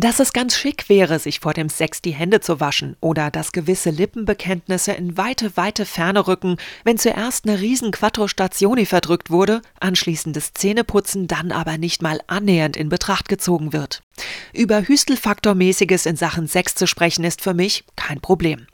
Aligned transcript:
Dass 0.00 0.20
es 0.20 0.32
ganz 0.32 0.56
schick 0.56 0.88
wäre, 0.88 1.18
sich 1.18 1.40
vor 1.40 1.54
dem 1.54 1.68
Sex 1.68 2.00
die 2.00 2.12
Hände 2.12 2.38
zu 2.38 2.60
waschen 2.60 2.96
oder 3.00 3.32
dass 3.32 3.50
gewisse 3.50 3.90
Lippenbekenntnisse 3.90 4.92
in 4.92 5.16
weite, 5.16 5.56
weite 5.56 5.84
Ferne 5.84 6.28
rücken, 6.28 6.56
wenn 6.84 6.98
zuerst 6.98 7.48
eine 7.48 7.60
riesen 7.60 7.90
Quattro 7.90 8.28
Stationi 8.28 8.86
verdrückt 8.86 9.28
wurde, 9.28 9.60
anschließendes 9.80 10.52
Zähneputzen 10.54 11.26
dann 11.26 11.50
aber 11.50 11.78
nicht 11.78 12.00
mal 12.00 12.20
annähernd 12.28 12.76
in 12.76 12.90
Betracht 12.90 13.28
gezogen 13.28 13.72
wird. 13.72 14.04
Über 14.52 14.82
Hüstelfaktormäßiges 14.82 16.06
in 16.06 16.16
Sachen 16.16 16.46
Sex 16.46 16.74
zu 16.74 16.86
sprechen 16.86 17.24
ist 17.24 17.42
für 17.42 17.54
mich 17.54 17.84
kein 17.96 18.20
Problem. 18.20 18.66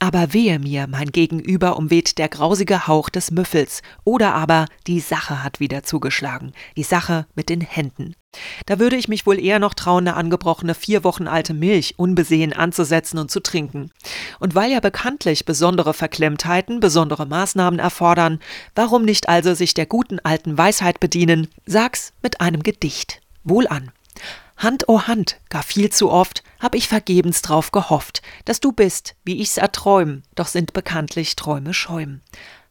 Aber 0.00 0.32
wehe 0.32 0.58
mir, 0.58 0.86
mein 0.86 1.12
Gegenüber 1.12 1.76
umweht 1.76 2.18
der 2.18 2.28
grausige 2.28 2.86
Hauch 2.86 3.08
des 3.08 3.30
Müffels 3.30 3.82
oder 4.04 4.34
aber 4.34 4.66
die 4.86 5.00
Sache 5.00 5.42
hat 5.42 5.60
wieder 5.60 5.82
zugeschlagen, 5.82 6.52
die 6.76 6.82
Sache 6.82 7.26
mit 7.34 7.48
den 7.48 7.60
Händen. 7.60 8.14
Da 8.66 8.78
würde 8.78 8.96
ich 8.96 9.08
mich 9.08 9.26
wohl 9.26 9.38
eher 9.38 9.58
noch 9.58 9.74
trauen, 9.74 10.06
eine 10.06 10.16
angebrochene 10.16 10.74
vier 10.74 11.02
Wochen 11.04 11.26
alte 11.26 11.54
Milch 11.54 11.94
unbesehen 11.98 12.52
anzusetzen 12.52 13.18
und 13.18 13.30
zu 13.30 13.40
trinken. 13.40 13.90
Und 14.38 14.54
weil 14.54 14.70
ja 14.70 14.80
bekanntlich 14.80 15.44
besondere 15.44 15.94
Verklemmtheiten 15.94 16.80
besondere 16.80 17.26
Maßnahmen 17.26 17.80
erfordern, 17.80 18.40
warum 18.74 19.04
nicht 19.04 19.28
also 19.28 19.54
sich 19.54 19.74
der 19.74 19.86
guten 19.86 20.18
alten 20.20 20.58
Weisheit 20.58 21.00
bedienen? 21.00 21.48
Sag's 21.66 22.12
mit 22.22 22.40
einem 22.40 22.62
Gedicht. 22.62 23.20
Wohl 23.44 23.66
an. 23.66 23.90
Hand 24.58 24.88
oh 24.88 25.02
Hand, 25.02 25.38
gar 25.50 25.62
viel 25.62 25.90
zu 25.90 26.10
oft, 26.10 26.42
hab 26.58 26.74
ich 26.74 26.88
vergebens 26.88 27.42
drauf 27.42 27.70
gehofft, 27.70 28.22
dass 28.44 28.58
du 28.58 28.72
bist, 28.72 29.14
wie 29.24 29.40
ich's 29.40 29.56
erträum, 29.56 30.22
doch 30.34 30.48
sind 30.48 30.72
bekanntlich 30.72 31.36
Träume 31.36 31.72
schäum. 31.72 32.22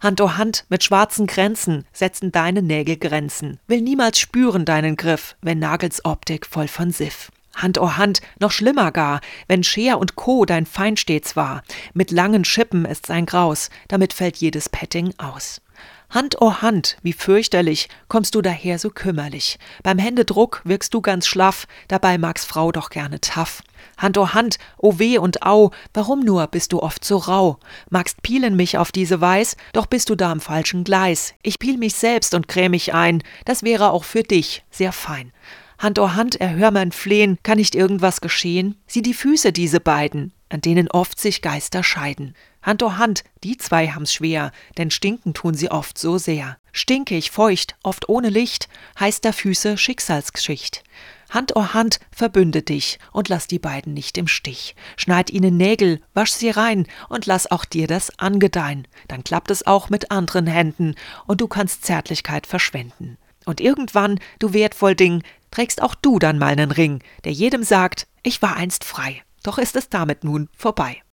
Hand 0.01 0.19
oh 0.19 0.33
Hand 0.33 0.65
mit 0.67 0.83
schwarzen 0.83 1.27
Grenzen 1.27 1.85
setzen 1.93 2.33
deine 2.33 2.61
Nägel 2.61 2.97
Grenzen, 2.97 3.61
will 3.67 3.81
niemals 3.81 4.19
spüren 4.19 4.65
deinen 4.65 4.97
Griff, 4.97 5.37
wenn 5.41 5.59
Nagels 5.59 6.03
Optik 6.03 6.45
voll 6.45 6.67
von 6.67 6.91
Siff. 6.91 7.31
Hand 7.55 7.79
oh 7.79 7.93
Hand, 7.95 8.19
noch 8.37 8.51
schlimmer 8.51 8.91
gar, 8.91 9.21
wenn 9.47 9.63
Scher 9.63 9.97
und 9.97 10.17
Co. 10.17 10.43
dein 10.43 10.65
Feind 10.65 10.99
stets 10.99 11.37
war, 11.37 11.63
mit 11.93 12.11
langen 12.11 12.43
Schippen 12.43 12.83
ist 12.83 13.05
sein 13.05 13.25
Graus, 13.25 13.69
damit 13.87 14.11
fällt 14.11 14.35
jedes 14.35 14.67
Petting 14.67 15.13
aus. 15.17 15.61
Hand 16.09 16.37
oh 16.39 16.61
Hand, 16.61 16.97
wie 17.03 17.11
fürchterlich, 17.11 17.89
kommst 18.07 18.33
du 18.33 18.41
daher 18.41 18.79
so 18.79 18.89
kümmerlich. 18.89 19.59
Beim 19.83 19.97
Händedruck 19.97 20.61
wirkst 20.63 20.93
du 20.93 21.01
ganz 21.01 21.27
schlaff, 21.27 21.67
dabei 21.89 22.17
mag's 22.17 22.45
Frau 22.45 22.71
doch 22.71 22.89
gerne 22.89 23.19
taff. 23.19 23.61
Hand 23.97 24.17
oh 24.17 24.29
Hand, 24.29 24.57
oh 24.77 24.99
weh 24.99 25.17
und 25.17 25.43
au, 25.43 25.71
warum 25.93 26.21
nur 26.21 26.47
bist 26.47 26.71
du 26.71 26.81
oft 26.81 27.03
so 27.03 27.17
rau? 27.17 27.59
Magst 27.89 28.21
pielen 28.21 28.55
mich 28.55 28.77
auf 28.77 28.93
diese 28.93 29.19
Weis, 29.19 29.57
doch 29.73 29.85
bist 29.85 30.09
du 30.09 30.15
da 30.15 30.31
am 30.31 30.39
falschen 30.39 30.85
Gleis. 30.85 31.33
Ich 31.43 31.59
piel 31.59 31.77
mich 31.77 31.95
selbst 31.95 32.33
und 32.33 32.47
kräm 32.47 32.71
mich 32.71 32.93
ein, 32.93 33.21
das 33.43 33.63
wäre 33.63 33.91
auch 33.91 34.05
für 34.05 34.23
dich 34.23 34.63
sehr 34.71 34.93
fein. 34.93 35.33
Hand 35.79 35.99
oh 35.99 36.13
Hand, 36.13 36.41
erhör 36.41 36.71
mein 36.71 36.91
Flehen, 36.91 37.37
kann 37.43 37.57
nicht 37.57 37.75
irgendwas 37.75 38.19
geschehen? 38.19 38.75
Sieh 38.87 39.03
die 39.03 39.13
Füße, 39.13 39.51
diese 39.53 39.79
beiden, 39.79 40.33
an 40.49 40.61
denen 40.61 40.89
oft 40.89 41.19
sich 41.19 41.43
Geister 41.43 41.83
scheiden. 41.83 42.33
Hand 42.63 42.81
oh 42.81 42.93
Hand, 42.93 43.23
die 43.43 43.57
zwei 43.57 43.87
haben's 43.87 44.11
schwer, 44.11 44.51
denn 44.77 44.89
stinken 44.89 45.35
tun 45.35 45.53
sie 45.53 45.69
oft 45.69 45.99
so 45.99 46.17
sehr. 46.17 46.57
Stinkig, 46.71 47.29
feucht, 47.29 47.75
oft 47.83 48.09
ohne 48.09 48.29
Licht, 48.29 48.69
heißt 48.99 49.23
der 49.23 49.33
Füße 49.33 49.77
Schicksalsgeschicht. 49.77 50.83
Hand 51.29 51.55
oh 51.55 51.73
Hand, 51.73 51.99
verbünde 52.11 52.63
dich 52.63 52.97
und 53.11 53.29
lass 53.29 53.47
die 53.47 53.59
beiden 53.59 53.93
nicht 53.93 54.17
im 54.17 54.27
Stich. 54.27 54.75
Schneid 54.95 55.29
ihnen 55.29 55.57
Nägel, 55.57 56.01
wasch 56.13 56.31
sie 56.31 56.49
rein 56.49 56.87
und 57.09 57.27
lass 57.27 57.51
auch 57.51 57.65
dir 57.65 57.85
das 57.85 58.17
angedeihen. 58.17 58.87
Dann 59.07 59.23
klappt 59.23 59.51
es 59.51 59.67
auch 59.67 59.89
mit 59.89 60.09
anderen 60.09 60.47
Händen 60.47 60.95
und 61.27 61.41
du 61.41 61.47
kannst 61.47 61.85
Zärtlichkeit 61.85 62.47
verschwenden. 62.47 63.17
Und 63.47 63.61
irgendwann, 63.61 64.19
du 64.39 64.51
wertvoll 64.51 64.93
Ding, 64.93 65.23
trägst 65.51 65.81
auch 65.81 65.95
du 65.95 66.19
dann 66.19 66.37
mal 66.37 66.55
nen 66.55 66.71
Ring, 66.71 67.03
der 67.23 67.31
jedem 67.31 67.63
sagt, 67.63 68.07
ich 68.23 68.41
war 68.41 68.55
einst 68.55 68.83
frei. 68.83 69.23
Doch 69.43 69.57
ist 69.57 69.75
es 69.75 69.89
damit 69.89 70.23
nun 70.23 70.49
vorbei. 70.55 71.01